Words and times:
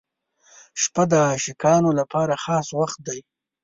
•شپه 0.81 1.03
د 1.11 1.13
عاشقانو 1.27 1.89
لپاره 1.99 2.33
خاص 2.43 2.67
وخت 2.79 2.99
دی. 3.07 3.19